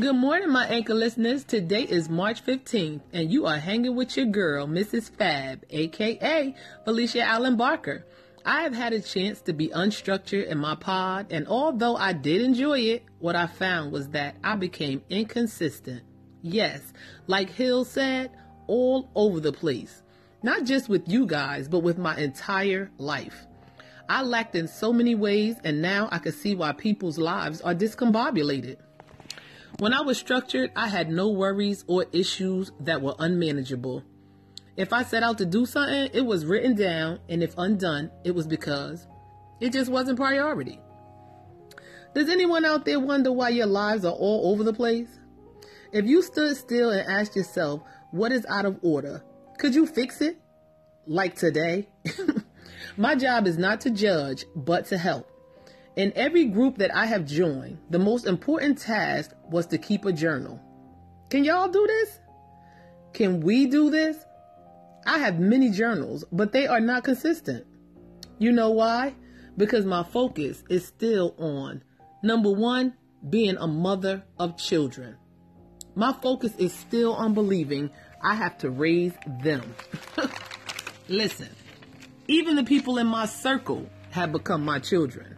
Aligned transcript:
Good 0.00 0.16
morning, 0.16 0.50
my 0.50 0.66
anchor 0.66 0.92
listeners. 0.92 1.44
Today 1.44 1.82
is 1.84 2.08
March 2.08 2.44
15th, 2.44 3.02
and 3.12 3.30
you 3.30 3.46
are 3.46 3.58
hanging 3.58 3.94
with 3.94 4.16
your 4.16 4.26
girl, 4.26 4.66
Mrs. 4.66 5.08
Fab, 5.08 5.64
aka 5.70 6.52
Felicia 6.84 7.22
Allen 7.22 7.56
Barker. 7.56 8.04
I 8.44 8.62
have 8.62 8.74
had 8.74 8.92
a 8.92 9.00
chance 9.00 9.40
to 9.42 9.52
be 9.52 9.68
unstructured 9.68 10.48
in 10.48 10.58
my 10.58 10.74
pod, 10.74 11.28
and 11.30 11.46
although 11.46 11.94
I 11.94 12.12
did 12.12 12.42
enjoy 12.42 12.80
it, 12.80 13.04
what 13.20 13.36
I 13.36 13.46
found 13.46 13.92
was 13.92 14.08
that 14.08 14.34
I 14.42 14.56
became 14.56 15.04
inconsistent. 15.10 16.02
Yes, 16.42 16.92
like 17.28 17.50
Hill 17.50 17.84
said, 17.84 18.32
all 18.66 19.08
over 19.14 19.38
the 19.38 19.52
place. 19.52 20.02
Not 20.42 20.64
just 20.64 20.88
with 20.88 21.08
you 21.08 21.24
guys, 21.24 21.68
but 21.68 21.84
with 21.84 21.98
my 21.98 22.16
entire 22.16 22.90
life. 22.98 23.46
I 24.08 24.22
lacked 24.22 24.56
in 24.56 24.66
so 24.66 24.92
many 24.92 25.14
ways, 25.14 25.54
and 25.62 25.80
now 25.80 26.08
I 26.10 26.18
can 26.18 26.32
see 26.32 26.56
why 26.56 26.72
people's 26.72 27.16
lives 27.16 27.60
are 27.60 27.76
discombobulated. 27.76 28.78
When 29.80 29.92
I 29.92 30.02
was 30.02 30.18
structured, 30.18 30.70
I 30.76 30.86
had 30.86 31.10
no 31.10 31.30
worries 31.30 31.84
or 31.88 32.06
issues 32.12 32.70
that 32.78 33.02
were 33.02 33.16
unmanageable. 33.18 34.04
If 34.76 34.92
I 34.92 35.02
set 35.02 35.24
out 35.24 35.38
to 35.38 35.44
do 35.44 35.66
something, 35.66 36.10
it 36.12 36.24
was 36.24 36.46
written 36.46 36.76
down, 36.76 37.18
and 37.28 37.42
if 37.42 37.58
undone, 37.58 38.12
it 38.22 38.36
was 38.36 38.46
because 38.46 39.08
it 39.60 39.72
just 39.72 39.90
wasn't 39.90 40.18
priority. 40.18 40.80
Does 42.14 42.28
anyone 42.28 42.64
out 42.64 42.84
there 42.84 43.00
wonder 43.00 43.32
why 43.32 43.48
your 43.48 43.66
lives 43.66 44.04
are 44.04 44.12
all 44.12 44.52
over 44.52 44.62
the 44.62 44.72
place? 44.72 45.08
If 45.92 46.06
you 46.06 46.22
stood 46.22 46.56
still 46.56 46.90
and 46.90 47.08
asked 47.10 47.34
yourself, 47.34 47.82
what 48.12 48.30
is 48.30 48.46
out 48.46 48.66
of 48.66 48.78
order? 48.82 49.24
Could 49.58 49.74
you 49.74 49.86
fix 49.86 50.20
it? 50.20 50.38
Like 51.04 51.34
today? 51.34 51.88
My 52.96 53.16
job 53.16 53.48
is 53.48 53.58
not 53.58 53.80
to 53.80 53.90
judge, 53.90 54.44
but 54.54 54.86
to 54.86 54.98
help. 54.98 55.28
In 55.96 56.12
every 56.16 56.46
group 56.46 56.78
that 56.78 56.94
I 56.94 57.06
have 57.06 57.24
joined, 57.24 57.78
the 57.88 58.00
most 58.00 58.26
important 58.26 58.78
task 58.78 59.32
was 59.48 59.66
to 59.66 59.78
keep 59.78 60.04
a 60.04 60.12
journal. 60.12 60.60
Can 61.30 61.44
y'all 61.44 61.68
do 61.68 61.86
this? 61.86 62.18
Can 63.12 63.40
we 63.40 63.66
do 63.66 63.90
this? 63.90 64.16
I 65.06 65.18
have 65.18 65.38
many 65.38 65.70
journals, 65.70 66.24
but 66.32 66.52
they 66.52 66.66
are 66.66 66.80
not 66.80 67.04
consistent. 67.04 67.64
You 68.38 68.50
know 68.50 68.70
why? 68.70 69.14
Because 69.56 69.84
my 69.84 70.02
focus 70.02 70.64
is 70.68 70.84
still 70.84 71.36
on 71.38 71.82
number 72.24 72.50
one, 72.50 72.94
being 73.30 73.56
a 73.56 73.66
mother 73.68 74.24
of 74.38 74.56
children. 74.56 75.16
My 75.94 76.12
focus 76.12 76.52
is 76.58 76.72
still 76.72 77.14
on 77.14 77.34
believing 77.34 77.90
I 78.20 78.34
have 78.34 78.58
to 78.58 78.70
raise 78.70 79.12
them. 79.44 79.74
Listen, 81.08 81.50
even 82.26 82.56
the 82.56 82.64
people 82.64 82.98
in 82.98 83.06
my 83.06 83.26
circle 83.26 83.88
have 84.10 84.32
become 84.32 84.64
my 84.64 84.80
children. 84.80 85.36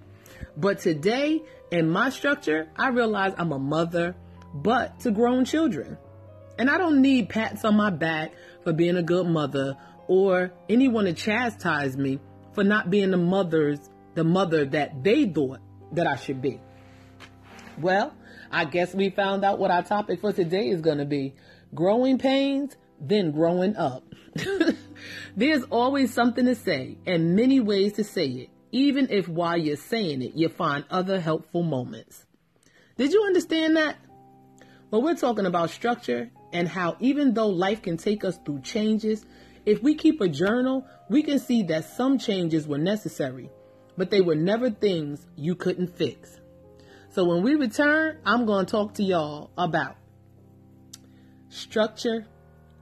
But 0.57 0.79
today, 0.79 1.43
in 1.71 1.89
my 1.89 2.11
structure, 2.11 2.69
I 2.77 2.89
realize 2.89 3.35
I'm 3.37 3.53
a 3.53 3.59
mother, 3.59 4.15
but 4.55 5.01
to 5.01 5.11
grown 5.11 5.45
children. 5.45 5.99
And 6.59 6.71
I 6.71 6.79
don't 6.79 7.03
need 7.03 7.29
pats 7.29 7.65
on 7.65 7.77
my 7.77 7.91
back 7.91 8.33
for 8.65 8.73
being 8.73 8.97
a 8.97 9.03
good 9.03 9.27
mother 9.27 9.77
or 10.09 10.53
anyone 10.69 11.05
to 11.05 11.13
chastise 11.13 11.97
me 11.97 12.21
for 12.55 12.65
not 12.65 12.89
being 12.89 13.11
the 13.11 13.19
mother's 13.19 13.79
the 14.15 14.25
mother 14.25 14.65
that 14.65 15.05
they 15.05 15.27
thought 15.27 15.61
that 15.93 16.07
I 16.07 16.17
should 16.17 16.41
be. 16.41 16.59
Well, 17.79 18.15
I 18.51 18.65
guess 18.65 18.95
we 18.95 19.11
found 19.11 19.45
out 19.45 19.59
what 19.59 19.71
our 19.71 19.83
topic 19.83 20.21
for 20.21 20.33
today 20.33 20.69
is 20.69 20.81
going 20.81 20.99
to 20.99 21.05
be. 21.05 21.35
Growing 21.75 22.17
pains, 22.17 22.75
then 22.99 23.33
growing 23.33 23.77
up. 23.77 24.05
There's 25.37 25.65
always 25.65 26.15
something 26.15 26.47
to 26.47 26.55
say 26.55 26.97
and 27.07 27.37
many 27.37 27.61
ways 27.61 27.95
to 27.95 28.05
say 28.05 28.27
it 28.27 28.51
even 28.73 29.09
if 29.11 29.29
while 29.29 29.57
you're 29.57 29.77
saying 29.77 30.23
it, 30.23 30.35
you 30.35 30.49
find 30.49 30.85
other 30.91 31.21
helpful 31.21 31.63
moments. 31.63 32.25
Did 32.97 33.13
you 33.13 33.25
understand 33.25 33.77
that? 33.77 33.97
Well, 34.91 35.03
we're 35.03 35.17
talking 35.17 35.47
about 35.47 35.71
structure 35.71 36.31
and 36.53 36.69
how 36.69 36.97
even 37.01 37.35
though 37.35 37.49
life 37.49 37.83
can 37.83 37.97
take 37.97 38.25
us 38.25 38.39
through 38.45 38.61
changes, 38.61 39.25
if 39.65 39.83
we 39.83 39.95
keep 39.95 40.21
a 40.21 40.29
journal, 40.29 40.87
we 41.11 41.23
can 41.23 41.39
see 41.39 41.63
that 41.65 41.85
some 41.97 42.19
changes 42.19 42.67
were 42.67 42.79
necessary, 42.79 43.51
but 43.97 44.11
they 44.11 44.21
were 44.21 44.37
never 44.37 44.71
things 44.71 45.27
you 45.37 45.55
couldn't 45.55 45.97
fix. 45.97 46.41
So 47.11 47.25
when 47.25 47.43
we 47.43 47.55
return, 47.55 48.19
I'm 48.25 48.47
going 48.47 48.67
to 48.67 48.71
talk 48.71 48.95
to 48.95 49.03
y'all 49.03 49.51
about 49.57 49.97
structure 51.49 52.27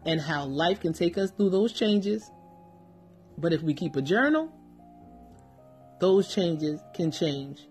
and 0.04 0.20
how 0.20 0.44
life 0.44 0.80
can 0.80 0.92
take 0.92 1.16
us 1.16 1.30
through 1.30 1.50
those 1.50 1.72
changes. 1.72 2.30
But 3.38 3.52
if 3.52 3.62
we 3.62 3.74
keep 3.74 3.96
a 3.96 4.02
journal, 4.02 4.52
those 6.04 6.28
changes 6.28 6.82
can 6.92 7.10
change 7.10 7.66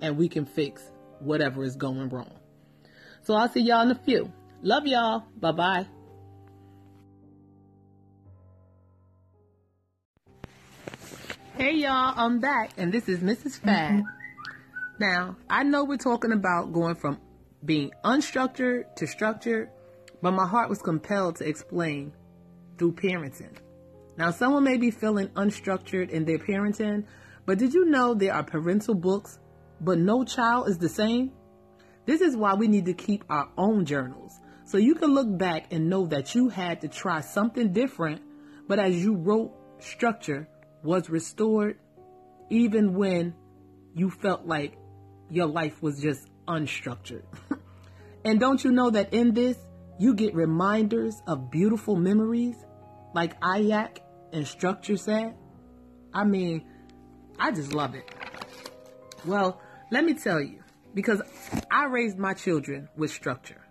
and 0.00 0.16
we 0.16 0.28
can 0.28 0.46
fix 0.46 0.88
whatever 1.18 1.64
is 1.64 1.74
going 1.74 2.08
wrong. 2.08 2.38
So 3.24 3.34
I'll 3.34 3.48
see 3.48 3.62
y'all 3.62 3.82
in 3.82 3.90
a 3.90 3.96
few. 3.96 4.32
Love 4.62 4.86
y'all. 4.86 5.24
Bye 5.36 5.50
bye. 5.50 5.86
Hey 11.56 11.74
y'all, 11.74 12.14
I'm 12.16 12.38
back 12.38 12.70
and 12.76 12.92
this 12.92 13.08
is 13.08 13.18
Mrs. 13.18 13.58
Fab. 13.58 13.94
Mm-hmm. 13.94 14.02
Now, 15.00 15.36
I 15.48 15.64
know 15.64 15.82
we're 15.82 15.96
talking 15.96 16.30
about 16.30 16.72
going 16.72 16.94
from 16.94 17.18
being 17.64 17.90
unstructured 18.04 18.94
to 18.94 19.08
structured, 19.08 19.70
but 20.22 20.30
my 20.30 20.46
heart 20.46 20.68
was 20.68 20.80
compelled 20.80 21.34
to 21.38 21.48
explain 21.48 22.12
through 22.78 22.92
parenting. 22.92 23.56
Now, 24.16 24.30
someone 24.30 24.62
may 24.62 24.76
be 24.76 24.92
feeling 24.92 25.28
unstructured 25.28 26.10
in 26.10 26.26
their 26.26 26.38
parenting, 26.38 27.06
but 27.50 27.58
did 27.58 27.74
you 27.74 27.84
know 27.84 28.14
there 28.14 28.32
are 28.32 28.44
parental 28.44 28.94
books, 28.94 29.40
but 29.80 29.98
no 29.98 30.22
child 30.22 30.68
is 30.68 30.78
the 30.78 30.88
same? 30.88 31.32
This 32.06 32.20
is 32.20 32.36
why 32.36 32.54
we 32.54 32.68
need 32.68 32.86
to 32.86 32.94
keep 32.94 33.24
our 33.28 33.48
own 33.58 33.86
journals. 33.86 34.38
So 34.66 34.78
you 34.78 34.94
can 34.94 35.12
look 35.12 35.36
back 35.36 35.72
and 35.72 35.90
know 35.90 36.06
that 36.06 36.32
you 36.32 36.48
had 36.48 36.80
to 36.82 36.86
try 36.86 37.22
something 37.22 37.72
different, 37.72 38.22
but 38.68 38.78
as 38.78 39.02
you 39.02 39.16
wrote, 39.16 39.50
structure 39.80 40.48
was 40.84 41.10
restored 41.10 41.80
even 42.50 42.94
when 42.94 43.34
you 43.96 44.10
felt 44.10 44.46
like 44.46 44.78
your 45.28 45.46
life 45.46 45.82
was 45.82 46.00
just 46.00 46.28
unstructured. 46.46 47.24
and 48.24 48.38
don't 48.38 48.62
you 48.62 48.70
know 48.70 48.90
that 48.90 49.12
in 49.12 49.34
this, 49.34 49.58
you 49.98 50.14
get 50.14 50.36
reminders 50.36 51.20
of 51.26 51.50
beautiful 51.50 51.96
memories 51.96 52.54
like 53.12 53.40
Ayak 53.40 53.98
and 54.32 54.46
Structure 54.46 54.96
said? 54.96 55.34
I 56.14 56.22
mean, 56.22 56.69
I 57.40 57.52
just 57.52 57.72
love 57.72 57.94
it. 57.94 58.04
Well, 59.24 59.60
let 59.90 60.04
me 60.04 60.12
tell 60.12 60.42
you, 60.42 60.62
because 60.92 61.22
I 61.70 61.86
raised 61.86 62.18
my 62.18 62.34
children 62.34 62.90
with 62.96 63.10
structure. 63.10 63.62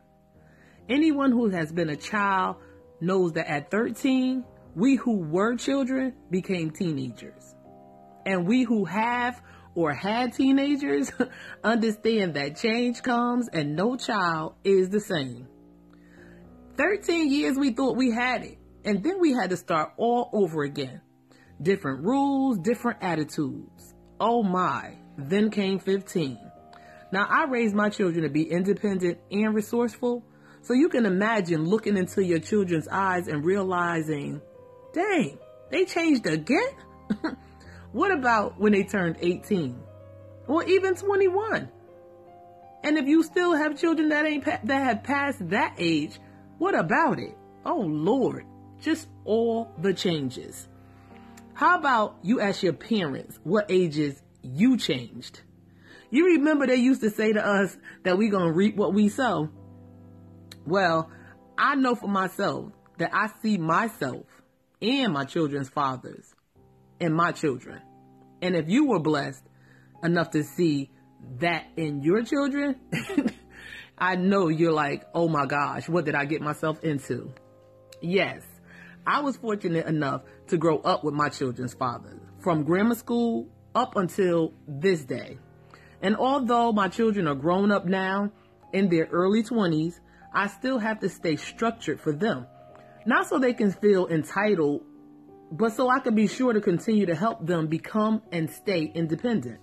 Anyone 0.89 1.31
who 1.31 1.49
has 1.49 1.71
been 1.71 1.89
a 1.89 1.95
child 1.95 2.55
knows 2.99 3.33
that 3.33 3.47
at 3.47 3.69
13, 3.69 4.43
we 4.75 4.95
who 4.95 5.17
were 5.17 5.55
children 5.55 6.15
became 6.31 6.71
teenagers. 6.71 7.55
And 8.25 8.47
we 8.47 8.63
who 8.63 8.85
have 8.85 9.39
or 9.75 9.93
had 9.93 10.33
teenagers 10.33 11.11
understand 11.63 12.33
that 12.33 12.57
change 12.57 13.03
comes 13.03 13.49
and 13.53 13.75
no 13.75 13.95
child 13.95 14.55
is 14.63 14.89
the 14.89 14.99
same. 14.99 15.47
13 16.75 17.31
years 17.31 17.55
we 17.55 17.69
thought 17.71 17.95
we 17.95 18.09
had 18.09 18.43
it, 18.43 18.57
and 18.83 19.03
then 19.03 19.19
we 19.19 19.33
had 19.33 19.51
to 19.51 19.57
start 19.57 19.93
all 19.97 20.31
over 20.33 20.63
again 20.63 21.01
different 21.61 22.03
rules, 22.03 22.57
different 22.59 22.99
attitudes. 23.01 23.93
Oh 24.19 24.43
my, 24.43 24.95
then 25.17 25.49
came 25.49 25.79
15. 25.79 26.37
Now, 27.11 27.25
I 27.29 27.45
raised 27.45 27.75
my 27.75 27.89
children 27.89 28.23
to 28.23 28.29
be 28.29 28.43
independent 28.43 29.19
and 29.31 29.53
resourceful, 29.53 30.23
so 30.61 30.73
you 30.73 30.89
can 30.89 31.05
imagine 31.05 31.65
looking 31.65 31.97
into 31.97 32.23
your 32.23 32.39
children's 32.39 32.87
eyes 32.87 33.27
and 33.27 33.43
realizing, 33.43 34.41
dang, 34.93 35.39
they 35.71 35.85
changed 35.85 36.25
again? 36.27 36.69
what 37.91 38.11
about 38.11 38.59
when 38.59 38.73
they 38.73 38.83
turned 38.83 39.17
18 39.19 39.81
or 40.47 40.63
even 40.63 40.95
21? 40.95 41.69
And 42.83 42.97
if 42.97 43.07
you 43.07 43.23
still 43.23 43.55
have 43.55 43.79
children 43.79 44.09
that 44.09 44.25
ain't 44.25 44.45
pa- 44.45 44.59
that 44.63 44.83
have 44.83 45.03
passed 45.03 45.49
that 45.49 45.75
age, 45.77 46.19
what 46.59 46.75
about 46.75 47.19
it? 47.19 47.37
Oh 47.65 47.81
Lord, 47.81 48.45
just 48.79 49.07
all 49.25 49.71
the 49.79 49.93
changes. 49.93 50.68
How 51.59 51.77
about 51.77 52.19
you 52.23 52.39
ask 52.39 52.63
your 52.63 52.71
parents 52.71 53.37
what 53.43 53.65
ages 53.67 54.23
you 54.41 54.77
changed? 54.77 55.41
You 56.09 56.27
remember 56.27 56.65
they 56.65 56.77
used 56.77 57.01
to 57.01 57.09
say 57.09 57.33
to 57.33 57.45
us 57.45 57.75
that 58.03 58.17
we're 58.17 58.31
going 58.31 58.45
to 58.45 58.53
reap 58.53 58.77
what 58.77 58.93
we 58.93 59.09
sow. 59.09 59.49
Well, 60.65 61.11
I 61.57 61.75
know 61.75 61.95
for 61.95 62.07
myself 62.07 62.71
that 62.97 63.13
I 63.13 63.29
see 63.41 63.57
myself 63.57 64.23
and 64.81 65.11
my 65.11 65.25
children's 65.25 65.67
fathers 65.67 66.33
and 67.01 67.13
my 67.13 67.33
children. 67.33 67.81
And 68.41 68.55
if 68.55 68.69
you 68.69 68.85
were 68.85 68.99
blessed 68.99 69.43
enough 70.01 70.29
to 70.29 70.45
see 70.45 70.91
that 71.39 71.65
in 71.75 72.03
your 72.03 72.23
children, 72.23 72.79
I 73.97 74.15
know 74.15 74.47
you're 74.47 74.71
like, 74.71 75.03
oh 75.13 75.27
my 75.27 75.45
gosh, 75.45 75.89
what 75.89 76.05
did 76.05 76.15
I 76.15 76.23
get 76.23 76.41
myself 76.41 76.81
into? 76.85 77.33
Yes, 78.01 78.43
I 79.09 79.21
was 79.21 79.37
fortunate 79.37 79.87
enough 79.87 80.21
to 80.49 80.57
grow 80.57 80.77
up 80.77 81.03
with 81.03 81.15
my 81.15 81.29
children's 81.29 81.73
father 81.73 82.19
from 82.37 82.63
grammar 82.63 82.93
school 82.93 83.47
up 83.73 83.95
until 83.95 84.53
this 84.67 85.03
day. 85.03 85.39
And 86.03 86.15
although 86.15 86.71
my 86.71 86.89
children 86.89 87.27
are 87.27 87.33
grown 87.33 87.71
up 87.71 87.87
now, 87.87 88.31
in 88.71 88.87
their 88.87 89.05
early 89.05 89.41
20s, 89.41 89.99
I 90.31 90.45
still 90.45 90.77
have 90.77 90.99
to 90.99 91.09
stay 91.09 91.37
structured 91.37 91.99
for 91.99 92.11
them. 92.11 92.45
Not 93.07 93.27
so 93.27 93.39
they 93.39 93.53
can 93.53 93.71
feel 93.71 94.07
entitled, 94.07 94.83
but 95.51 95.73
so 95.73 95.89
I 95.89 96.01
can 96.01 96.13
be 96.13 96.27
sure 96.27 96.53
to 96.53 96.61
continue 96.61 97.07
to 97.07 97.15
help 97.15 97.43
them 97.43 97.65
become 97.65 98.21
and 98.31 98.47
stay 98.47 98.91
independent. 98.93 99.59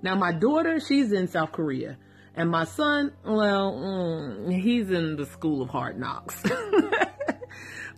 Now, 0.00 0.14
my 0.14 0.30
daughter, 0.30 0.78
she's 0.78 1.10
in 1.10 1.26
South 1.26 1.50
Korea. 1.50 1.96
And 2.36 2.50
my 2.50 2.66
son, 2.66 3.12
well, 3.24 3.72
mm, 3.72 4.60
he's 4.60 4.90
in 4.90 5.16
the 5.16 5.26
school 5.26 5.60
of 5.60 5.70
hard 5.70 5.98
knocks. 5.98 6.40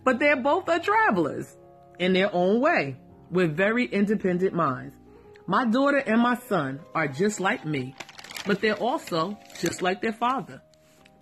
but 0.07 0.19
they're 0.19 0.37
both 0.37 0.69
are 0.69 0.79
travelers 0.79 1.57
in 1.99 2.13
their 2.13 2.33
own 2.33 2.61
way 2.61 2.95
with 3.29 3.57
very 3.57 3.83
independent 3.83 4.53
minds. 4.53 4.95
My 5.47 5.65
daughter 5.65 5.97
and 5.97 6.21
my 6.21 6.35
son 6.47 6.79
are 6.95 7.09
just 7.09 7.41
like 7.41 7.65
me, 7.65 7.93
but 8.45 8.61
they're 8.61 8.81
also 8.81 9.37
just 9.59 9.81
like 9.81 10.01
their 10.01 10.13
father. 10.13 10.61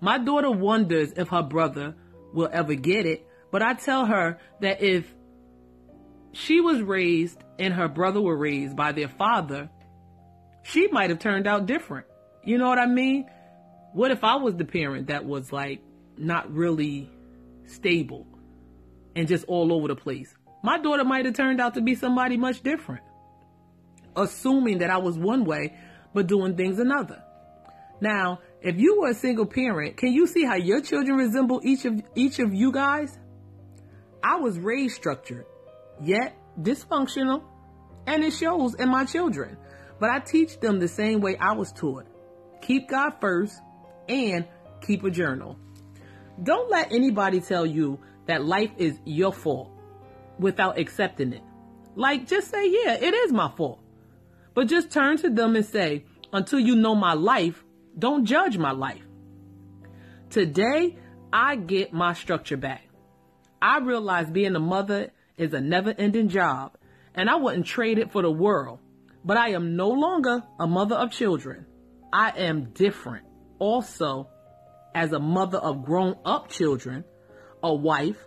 My 0.01 0.19
daughter 0.19 0.51
wonders 0.51 1.13
if 1.17 1.29
her 1.29 1.41
brother 1.41 1.95
will 2.31 2.47
ever 2.53 2.75
get 2.75 3.07
it, 3.07 3.27
but 3.51 3.63
I 3.63 3.73
tell 3.73 4.05
her 4.05 4.37
that 4.61 4.83
if 4.83 5.11
she 6.33 6.61
was 6.61 6.83
raised 6.83 7.39
and 7.57 7.73
her 7.73 7.87
brother 7.87 8.21
were 8.21 8.37
raised 8.37 8.75
by 8.75 8.91
their 8.91 9.09
father, 9.09 9.67
she 10.61 10.89
might 10.89 11.09
have 11.09 11.17
turned 11.17 11.47
out 11.47 11.65
different. 11.65 12.05
You 12.43 12.59
know 12.59 12.69
what 12.69 12.77
I 12.77 12.85
mean? 12.85 13.31
What 13.93 14.11
if 14.11 14.23
I 14.23 14.35
was 14.35 14.55
the 14.55 14.65
parent 14.65 15.07
that 15.07 15.25
was 15.25 15.51
like 15.51 15.81
not 16.19 16.53
really 16.53 17.09
stable 17.65 18.27
and 19.15 19.27
just 19.27 19.45
all 19.45 19.73
over 19.73 19.87
the 19.87 19.95
place? 19.95 20.33
My 20.63 20.77
daughter 20.77 21.03
might 21.03 21.25
have 21.25 21.35
turned 21.35 21.61
out 21.61 21.75
to 21.75 21.81
be 21.81 21.95
somebody 21.95 22.37
much 22.37 22.61
different, 22.61 23.03
assuming 24.15 24.79
that 24.79 24.89
I 24.89 24.97
was 24.97 25.17
one 25.17 25.45
way, 25.45 25.77
but 26.13 26.27
doing 26.27 26.55
things 26.55 26.79
another. 26.79 27.21
Now, 28.01 28.39
if 28.61 28.77
you 28.77 28.99
were 28.99 29.09
a 29.09 29.13
single 29.13 29.45
parent, 29.45 29.97
can 29.97 30.11
you 30.11 30.27
see 30.27 30.43
how 30.43 30.55
your 30.55 30.81
children 30.81 31.17
resemble 31.17 31.61
each 31.63 31.85
of 31.85 32.01
each 32.15 32.39
of 32.39 32.53
you 32.53 32.71
guys? 32.71 33.17
I 34.23 34.37
was 34.37 34.57
raised 34.57 34.95
structured, 34.95 35.45
yet 36.01 36.35
dysfunctional, 36.59 37.43
and 38.07 38.23
it 38.23 38.31
shows 38.31 38.75
in 38.75 38.89
my 38.89 39.05
children. 39.05 39.57
But 39.99 40.09
I 40.09 40.19
teach 40.19 40.59
them 40.59 40.79
the 40.79 40.87
same 40.87 41.21
way 41.21 41.37
I 41.37 41.53
was 41.53 41.71
taught. 41.71 42.05
Keep 42.61 42.89
God 42.89 43.13
first 43.21 43.55
and 44.09 44.45
keep 44.81 45.03
a 45.03 45.11
journal. 45.11 45.57
Don't 46.41 46.69
let 46.69 46.91
anybody 46.91 47.39
tell 47.39 47.65
you 47.65 47.99
that 48.27 48.45
life 48.45 48.71
is 48.77 48.99
your 49.05 49.33
fault 49.33 49.71
without 50.39 50.77
accepting 50.77 51.33
it. 51.33 51.43
Like, 51.95 52.27
just 52.27 52.49
say, 52.49 52.69
yeah, 52.69 52.95
it 52.95 53.13
is 53.13 53.31
my 53.31 53.49
fault. 53.55 53.79
But 54.53 54.67
just 54.67 54.91
turn 54.91 55.17
to 55.17 55.29
them 55.29 55.55
and 55.55 55.65
say, 55.65 56.05
until 56.33 56.59
you 56.59 56.75
know 56.75 56.95
my 56.95 57.13
life, 57.13 57.63
don't 57.97 58.25
judge 58.25 58.57
my 58.57 58.71
life. 58.71 59.03
Today, 60.29 60.97
I 61.31 61.55
get 61.55 61.93
my 61.93 62.13
structure 62.13 62.57
back. 62.57 62.81
I 63.61 63.79
realize 63.79 64.29
being 64.29 64.55
a 64.55 64.59
mother 64.59 65.11
is 65.37 65.53
a 65.53 65.61
never 65.61 65.93
ending 65.97 66.29
job, 66.29 66.77
and 67.13 67.29
I 67.29 67.35
wouldn't 67.35 67.65
trade 67.65 67.97
it 67.97 68.11
for 68.11 68.21
the 68.21 68.31
world. 68.31 68.79
But 69.23 69.37
I 69.37 69.49
am 69.49 69.75
no 69.75 69.89
longer 69.89 70.43
a 70.59 70.67
mother 70.67 70.95
of 70.95 71.11
children. 71.11 71.65
I 72.11 72.29
am 72.31 72.71
different. 72.73 73.25
Also, 73.59 74.29
as 74.93 75.11
a 75.11 75.19
mother 75.19 75.57
of 75.57 75.83
grown 75.83 76.15
up 76.25 76.49
children, 76.49 77.03
a 77.65 77.73
wife, 77.73 78.23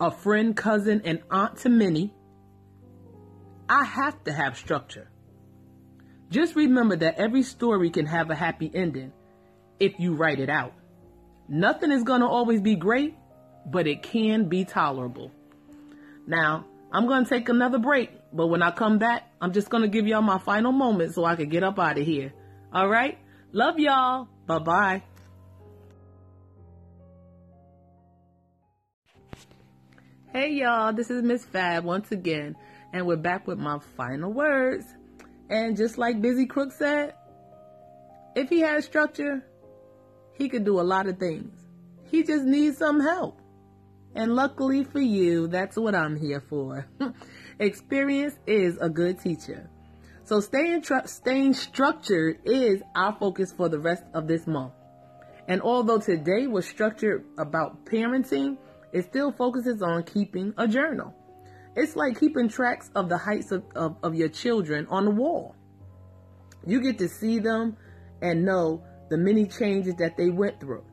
a 0.00 0.12
friend, 0.12 0.56
cousin, 0.56 1.02
and 1.04 1.20
aunt 1.28 1.58
to 1.58 1.68
many, 1.68 2.14
I 3.68 3.84
have 3.84 4.22
to 4.24 4.32
have 4.32 4.56
structure. 4.56 5.10
Just 6.30 6.54
remember 6.54 6.94
that 6.94 7.18
every 7.18 7.42
story 7.42 7.90
can 7.90 8.06
have 8.06 8.30
a 8.30 8.34
happy 8.36 8.70
ending 8.72 9.12
if 9.80 9.98
you 9.98 10.14
write 10.14 10.38
it 10.38 10.48
out. 10.48 10.72
Nothing 11.48 11.90
is 11.90 12.04
going 12.04 12.20
to 12.20 12.28
always 12.28 12.60
be 12.60 12.76
great, 12.76 13.16
but 13.66 13.88
it 13.88 14.04
can 14.04 14.48
be 14.48 14.64
tolerable. 14.64 15.32
Now, 16.28 16.64
I'm 16.92 17.08
going 17.08 17.24
to 17.24 17.28
take 17.28 17.48
another 17.48 17.78
break, 17.78 18.10
but 18.32 18.46
when 18.46 18.62
I 18.62 18.70
come 18.70 18.98
back, 18.98 19.32
I'm 19.40 19.52
just 19.52 19.68
going 19.68 19.82
to 19.82 19.88
give 19.88 20.06
y'all 20.06 20.22
my 20.22 20.38
final 20.38 20.70
moment 20.70 21.14
so 21.14 21.24
I 21.24 21.34
can 21.34 21.48
get 21.48 21.64
up 21.64 21.80
out 21.80 21.98
of 21.98 22.06
here. 22.06 22.32
All 22.72 22.88
right? 22.88 23.18
Love 23.50 23.80
y'all. 23.80 24.28
Bye 24.46 24.58
bye. 24.60 25.02
Hey 30.32 30.52
y'all, 30.52 30.92
this 30.92 31.10
is 31.10 31.24
Miss 31.24 31.44
Fab 31.44 31.82
once 31.82 32.12
again, 32.12 32.54
and 32.92 33.04
we're 33.04 33.16
back 33.16 33.48
with 33.48 33.58
my 33.58 33.80
final 33.96 34.32
words. 34.32 34.86
And 35.48 35.76
just 35.76 35.98
like 35.98 36.22
Busy 36.22 36.46
Crook 36.46 36.70
said, 36.70 37.14
if 38.36 38.48
he 38.48 38.60
had 38.60 38.84
structure, 38.84 39.44
he 40.34 40.48
could 40.48 40.64
do 40.64 40.78
a 40.78 40.82
lot 40.82 41.08
of 41.08 41.18
things. 41.18 41.52
He 42.12 42.22
just 42.22 42.44
needs 42.44 42.78
some 42.78 43.00
help. 43.00 43.40
And 44.14 44.36
luckily 44.36 44.84
for 44.84 45.00
you, 45.00 45.48
that's 45.48 45.76
what 45.76 45.96
I'm 45.96 46.14
here 46.14 46.40
for. 46.48 46.86
Experience 47.58 48.38
is 48.46 48.78
a 48.80 48.88
good 48.88 49.18
teacher. 49.20 49.68
So 50.22 50.38
staying, 50.38 50.82
tr- 50.82 51.06
staying 51.06 51.54
structured 51.54 52.38
is 52.44 52.82
our 52.94 53.16
focus 53.18 53.50
for 53.50 53.68
the 53.68 53.80
rest 53.80 54.04
of 54.14 54.28
this 54.28 54.46
month. 54.46 54.74
And 55.48 55.60
although 55.60 55.98
today 55.98 56.46
was 56.46 56.68
structured 56.68 57.24
about 57.36 57.84
parenting, 57.84 58.58
it 58.92 59.04
still 59.04 59.32
focuses 59.32 59.82
on 59.82 60.02
keeping 60.02 60.54
a 60.56 60.66
journal. 60.66 61.14
It's 61.76 61.96
like 61.96 62.18
keeping 62.18 62.48
tracks 62.48 62.90
of 62.94 63.08
the 63.08 63.16
heights 63.18 63.52
of, 63.52 63.64
of, 63.74 63.96
of 64.02 64.14
your 64.14 64.28
children 64.28 64.86
on 64.88 65.04
the 65.04 65.10
wall. 65.10 65.54
You 66.66 66.80
get 66.80 66.98
to 66.98 67.08
see 67.08 67.38
them 67.38 67.76
and 68.20 68.44
know 68.44 68.82
the 69.08 69.16
many 69.16 69.46
changes 69.46 69.94
that 69.96 70.16
they 70.16 70.30
went 70.30 70.60
through. 70.60 70.84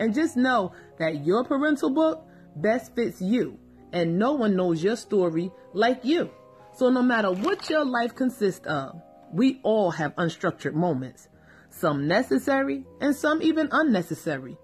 And 0.00 0.14
just 0.14 0.36
know 0.36 0.72
that 0.98 1.24
your 1.24 1.44
parental 1.44 1.90
book 1.90 2.26
best 2.56 2.94
fits 2.94 3.20
you, 3.20 3.58
and 3.92 4.18
no 4.18 4.32
one 4.32 4.56
knows 4.56 4.82
your 4.82 4.96
story 4.96 5.50
like 5.72 6.04
you. 6.04 6.30
So 6.74 6.88
no 6.88 7.02
matter 7.02 7.32
what 7.32 7.68
your 7.68 7.84
life 7.84 8.14
consists 8.14 8.66
of, 8.66 9.00
we 9.32 9.60
all 9.62 9.90
have 9.90 10.14
unstructured 10.16 10.74
moments, 10.74 11.28
some 11.70 12.06
necessary 12.06 12.84
and 13.00 13.14
some 13.14 13.42
even 13.42 13.68
unnecessary. 13.72 14.56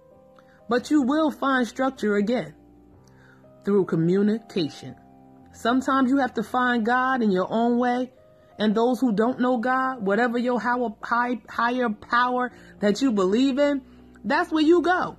But 0.69 0.91
you 0.91 1.03
will 1.03 1.31
find 1.31 1.67
structure 1.67 2.17
again 2.17 2.55
through 3.65 3.85
communication. 3.87 4.97
Sometimes 5.53 6.11
you 6.11 6.19
have 6.19 6.35
to 6.35 6.43
find 6.43 6.85
God 6.85 7.23
in 7.23 7.31
your 7.31 7.47
own 7.51 7.79
way. 7.79 8.13
And 8.59 8.75
those 8.75 9.01
who 9.01 9.13
don't 9.13 9.41
know 9.41 9.59
God, 9.59 10.07
whatever 10.07 10.39
your 10.39 10.61
high, 10.61 11.41
higher 11.49 11.91
power 11.91 12.53
that 12.81 13.03
you 13.03 13.11
believe 13.11 13.59
in, 13.59 13.83
that's 14.25 14.53
where 14.53 14.63
you 14.63 14.81
go. 14.81 15.19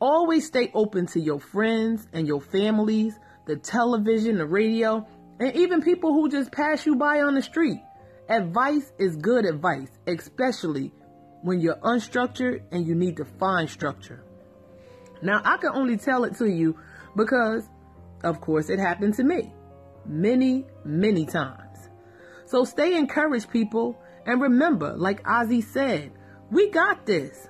Always 0.00 0.46
stay 0.46 0.70
open 0.74 1.06
to 1.08 1.20
your 1.20 1.40
friends 1.40 2.06
and 2.12 2.26
your 2.26 2.40
families, 2.40 3.18
the 3.46 3.56
television, 3.56 4.36
the 4.36 4.46
radio, 4.46 5.06
and 5.40 5.56
even 5.56 5.80
people 5.80 6.12
who 6.12 6.28
just 6.28 6.52
pass 6.52 6.84
you 6.84 6.96
by 6.96 7.22
on 7.22 7.34
the 7.34 7.42
street. 7.42 7.80
Advice 8.28 8.92
is 8.98 9.16
good 9.16 9.44
advice, 9.44 9.88
especially 10.06 10.92
when 11.42 11.60
you're 11.60 11.76
unstructured 11.76 12.62
and 12.70 12.86
you 12.86 12.94
need 12.94 13.16
to 13.16 13.24
find 13.24 13.68
structure. 13.68 14.24
Now, 15.22 15.40
I 15.44 15.56
can 15.56 15.70
only 15.74 15.96
tell 15.96 16.24
it 16.24 16.36
to 16.38 16.46
you 16.46 16.76
because 17.16 17.68
of 18.24 18.40
course, 18.40 18.70
it 18.70 18.78
happened 18.78 19.14
to 19.14 19.24
me 19.24 19.52
many, 20.06 20.64
many 20.84 21.26
times. 21.26 21.88
So 22.46 22.64
stay 22.64 22.96
encouraged, 22.96 23.50
people. 23.50 23.98
And 24.26 24.40
remember, 24.40 24.94
like 24.96 25.22
Ozzy 25.24 25.62
said, 25.62 26.12
we 26.50 26.70
got 26.70 27.06
this. 27.06 27.48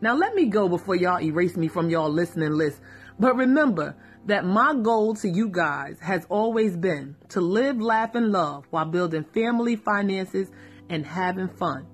Now, 0.00 0.14
let 0.14 0.34
me 0.34 0.46
go 0.46 0.68
before 0.68 0.94
y'all 0.94 1.20
erase 1.20 1.56
me 1.56 1.68
from 1.68 1.90
y'all 1.90 2.10
listening 2.10 2.52
list. 2.52 2.80
But 3.18 3.36
remember 3.36 3.96
that 4.26 4.44
my 4.44 4.74
goal 4.74 5.14
to 5.16 5.28
you 5.28 5.48
guys 5.48 5.98
has 6.00 6.26
always 6.28 6.76
been 6.76 7.16
to 7.30 7.40
live, 7.40 7.80
laugh, 7.80 8.14
and 8.14 8.30
love 8.30 8.66
while 8.70 8.84
building 8.84 9.24
family 9.24 9.74
finances 9.74 10.50
and 10.88 11.06
having 11.06 11.48
fun. 11.48 11.86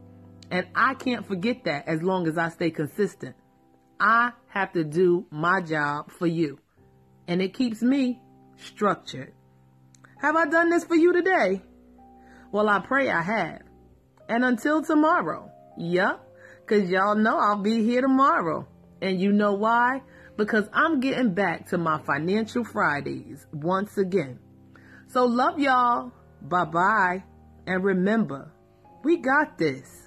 And 0.51 0.67
I 0.75 0.95
can't 0.95 1.27
forget 1.27 1.65
that 1.65 1.87
as 1.89 2.03
long 2.03 2.27
as 2.27 2.37
I 2.37 2.49
stay 2.49 2.71
consistent. 2.71 3.37
I 4.05 4.33
have 4.49 4.73
to 4.73 4.83
do 4.83 5.27
my 5.31 5.61
job 5.61 6.11
for 6.11 6.27
you 6.27 6.59
and 7.29 7.41
it 7.41 7.55
keeps 7.55 7.83
me 7.83 8.21
structured. 8.57 9.33
Have 10.19 10.35
I 10.35 10.47
done 10.47 10.71
this 10.71 10.83
for 10.83 10.97
you 10.97 11.13
today? 11.13 11.63
Well, 12.51 12.69
I 12.69 12.81
pray 12.81 13.09
I 13.09 13.23
have. 13.23 13.63
And 14.29 14.45
until 14.45 14.83
tomorrow, 14.83 15.53
yup, 15.79 16.29
because 16.61 16.91
y'all 16.91 17.15
know 17.15 17.39
I'll 17.39 17.63
be 17.63 17.85
here 17.85 18.01
tomorrow. 18.01 18.67
And 19.01 19.21
you 19.21 19.31
know 19.31 19.53
why? 19.53 20.03
Because 20.37 20.69
I'm 20.73 20.99
getting 20.99 21.33
back 21.33 21.69
to 21.69 21.79
my 21.79 22.01
financial 22.03 22.65
Fridays 22.65 23.47
once 23.53 23.99
again. 23.99 24.41
So 25.07 25.27
love 25.27 25.61
y'all. 25.61 26.11
Bye 26.41 26.65
bye. 26.65 27.25
And 27.69 27.85
remember, 27.85 28.51
we 29.05 29.19
got 29.19 29.59
this. 29.59 30.02